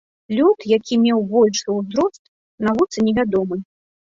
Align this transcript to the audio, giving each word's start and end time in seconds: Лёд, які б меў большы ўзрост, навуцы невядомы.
Лёд, 0.35 0.63
які 0.77 0.97
б 1.01 1.01
меў 1.03 1.21
большы 1.33 1.67
ўзрост, 1.75 2.19
навуцы 2.71 3.05
невядомы. 3.07 3.61